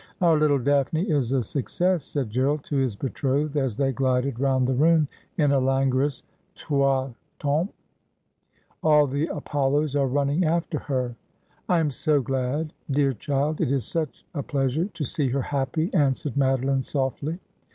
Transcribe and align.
'Our 0.21 0.39
little 0.39 0.57
Daphne 0.57 1.11
is 1.11 1.31
a 1.31 1.43
success!' 1.43 2.03
said 2.05 2.31
Gerald 2.31 2.63
to 2.63 2.75
his 2.75 2.95
betrothed, 2.95 3.55
as 3.55 3.75
they 3.75 3.91
glided 3.91 4.39
round 4.39 4.65
the 4.65 4.73
room 4.73 5.07
in 5.37 5.51
a 5.51 5.59
languorous 5.59 6.23
troistemps.' 6.57 7.69
All 8.83 9.05
the 9.05 9.27
Apollos 9.27 9.95
are 9.95 10.07
running 10.07 10.43
after 10.43 10.79
her.'' 10.79 11.15
I 11.69 11.77
am 11.79 11.91
so 11.91 12.19
glad. 12.19 12.73
Dear 12.89 13.13
child! 13.13 13.61
It 13.61 13.71
is 13.71 13.85
such 13.85 14.25
a 14.33 14.41
pleasure 14.41 14.85
to 14.85 15.03
see 15.05 15.27
her 15.29 15.41
happy,' 15.43 15.93
answered 15.93 16.35
Madeline 16.35 16.81
softly. 16.81 17.37